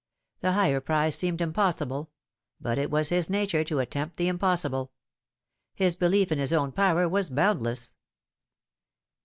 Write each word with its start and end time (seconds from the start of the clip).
The 0.39 0.53
higher 0.53 0.81
prize 0.81 1.15
seemed 1.15 1.41
impossible; 1.41 2.09
but 2.59 2.79
it 2.79 2.89
was 2.89 3.09
his 3.09 3.29
nature 3.29 3.63
to 3.65 3.77
attempt 3.77 4.17
the 4.17 4.29
impossible. 4.29 4.93
His 5.75 5.95
belief 5.95 6.31
in 6.31 6.39
his 6.39 6.53
own 6.53 6.71
power 6.71 7.07
was 7.07 7.29
boundless. 7.29 7.93